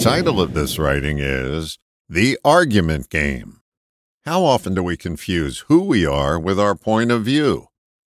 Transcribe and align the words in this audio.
title 0.00 0.40
of 0.40 0.54
this 0.54 0.78
writing 0.78 1.18
is 1.18 1.78
The 2.08 2.38
Argument 2.42 3.10
Game. 3.10 3.60
How 4.24 4.42
often 4.42 4.74
do 4.74 4.82
we 4.82 4.96
confuse 4.96 5.58
who 5.68 5.82
we 5.82 6.06
are 6.06 6.40
with 6.40 6.58
our 6.58 6.74
point 6.74 7.10
of 7.10 7.26
view? 7.26 7.66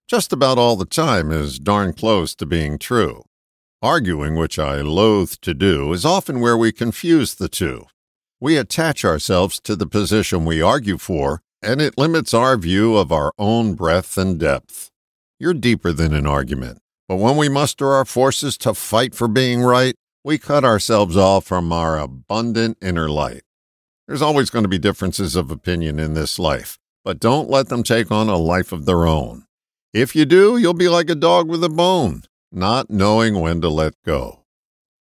Just 0.09 0.33
about 0.33 0.57
all 0.57 0.77
the 0.77 0.85
time 0.85 1.33
is 1.33 1.59
darn 1.59 1.93
close 1.93 2.37
to 2.37 2.47
being 2.47 2.79
true. 2.79 3.25
Arguing, 3.83 4.37
which 4.37 4.57
I 4.57 4.83
loathe 4.83 5.33
to 5.43 5.53
do, 5.53 5.93
is 5.93 6.05
often 6.05 6.39
where 6.39 6.57
we 6.57 6.71
confuse 6.71 7.35
the 7.35 7.49
two. 7.49 7.87
We 8.39 8.57
attach 8.57 9.05
ourselves 9.05 9.59
to 9.65 9.75
the 9.75 9.87
position 9.87 10.45
we 10.45 10.63
argue 10.63 10.97
for, 10.97 11.43
and 11.61 11.81
it 11.81 11.99
limits 11.99 12.33
our 12.33 12.57
view 12.57 12.97
of 12.97 13.11
our 13.11 13.33
own 13.37 13.75
breadth 13.75 14.17
and 14.17 14.39
depth. 14.39 14.93
You're 15.41 15.55
deeper 15.55 15.93
than 15.93 16.15
an 16.15 16.29
argument, 16.29 16.79
but 17.09 17.17
when 17.17 17.37
we 17.37 17.49
muster 17.49 17.89
our 17.89 18.05
forces 18.05 18.57
to 18.59 18.75
fight 18.75 19.13
for 19.13 19.27
being 19.27 19.63
right, 19.63 19.97
we 20.23 20.39
cut 20.39 20.65
ourselves 20.65 21.17
off 21.17 21.47
from 21.47 21.73
our 21.73 21.99
abundant 21.99 22.77
inner 22.83 23.09
light. 23.09 23.43
There's 24.07 24.23
always 24.23 24.51
going 24.51 24.65
to 24.65 24.69
be 24.69 24.79
differences 24.79 25.37
of 25.37 25.51
opinion 25.51 25.99
in 25.99 26.15
this 26.15 26.39
life, 26.39 26.79
but 27.05 27.21
don't 27.21 27.49
let 27.49 27.69
them 27.69 27.83
take 27.83 28.11
on 28.11 28.29
a 28.29 28.37
life 28.37 28.73
of 28.73 28.85
their 28.85 29.07
own. 29.07 29.45
If 29.95 30.15
you 30.15 30.25
do, 30.25 30.59
you'll 30.59 30.75
be 30.75 30.89
like 30.89 31.09
a 31.09 31.15
dog 31.15 31.49
with 31.49 31.65
a 31.65 31.69
bone, 31.69 32.23
not 32.53 32.91
knowing 32.91 33.41
when 33.41 33.61
to 33.63 33.69
let 33.69 33.95
go. 34.05 34.45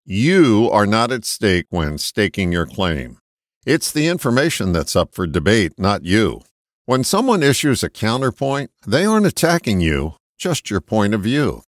You 0.05 0.69
are 0.71 0.87
not 0.87 1.11
at 1.11 1.25
stake 1.25 1.67
when 1.69 1.97
staking 1.97 2.51
your 2.51 2.65
claim. 2.65 3.17
It's 3.65 3.91
the 3.91 4.07
information 4.07 4.71
that's 4.71 4.95
up 4.95 5.13
for 5.13 5.27
debate, 5.27 5.73
not 5.77 6.05
you. 6.05 6.41
When 6.85 7.03
someone 7.03 7.43
issues 7.43 7.83
a 7.83 7.89
counterpoint, 7.89 8.71
they 8.87 9.05
aren't 9.05 9.27
attacking 9.27 9.81
you, 9.81 10.15
just 10.37 10.71
your 10.71 10.81
point 10.81 11.13
of 11.13 11.21
view. 11.21 11.61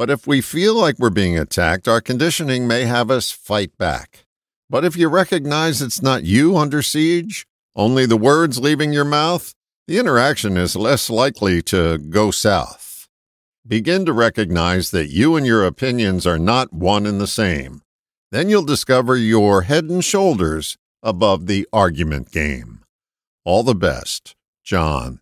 But 0.00 0.08
if 0.08 0.26
we 0.26 0.40
feel 0.40 0.74
like 0.76 0.98
we're 0.98 1.10
being 1.10 1.38
attacked, 1.38 1.86
our 1.86 2.00
conditioning 2.00 2.66
may 2.66 2.86
have 2.86 3.10
us 3.10 3.30
fight 3.30 3.76
back. 3.76 4.24
But 4.70 4.82
if 4.82 4.96
you 4.96 5.10
recognize 5.10 5.82
it's 5.82 6.00
not 6.00 6.24
you 6.24 6.56
under 6.56 6.80
siege, 6.80 7.46
only 7.76 8.06
the 8.06 8.16
words 8.16 8.58
leaving 8.58 8.94
your 8.94 9.04
mouth, 9.04 9.52
the 9.86 9.98
interaction 9.98 10.56
is 10.56 10.74
less 10.74 11.10
likely 11.10 11.60
to 11.64 11.98
go 11.98 12.30
south. 12.30 13.08
Begin 13.68 14.06
to 14.06 14.14
recognize 14.14 14.90
that 14.90 15.10
you 15.10 15.36
and 15.36 15.44
your 15.44 15.66
opinions 15.66 16.26
are 16.26 16.38
not 16.38 16.72
one 16.72 17.04
and 17.04 17.20
the 17.20 17.26
same. 17.26 17.82
Then 18.32 18.48
you'll 18.48 18.64
discover 18.64 19.18
you're 19.18 19.60
head 19.68 19.84
and 19.84 20.02
shoulders 20.02 20.78
above 21.02 21.44
the 21.44 21.68
argument 21.74 22.32
game. 22.32 22.84
All 23.44 23.62
the 23.62 23.74
best, 23.74 24.34
John. 24.64 25.20